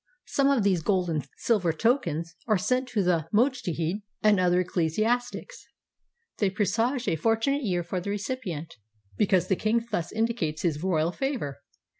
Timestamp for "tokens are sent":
1.71-2.87